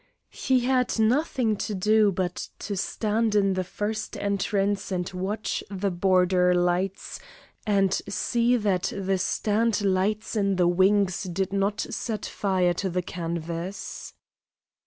[0.31, 5.91] He had nothing to do but to stand in the first entrance and watch the
[5.91, 7.19] border lights
[7.67, 13.03] and see that the stand lights in the wings did not set fire to the
[13.03, 14.15] canvas.